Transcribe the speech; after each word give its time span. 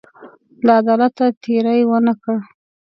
له 0.65 0.71
عدالته 0.81 1.25
تېری 1.41 1.81
ونه 1.89 2.13
کړ. 2.21 2.37